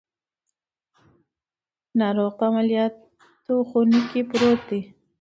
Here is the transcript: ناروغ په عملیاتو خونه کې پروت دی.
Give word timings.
ناروغ 1.99 2.31
په 2.39 2.43
عملیاتو 2.49 3.55
خونه 3.69 3.99
کې 4.09 4.21
پروت 4.29 4.61
دی. 4.69 4.81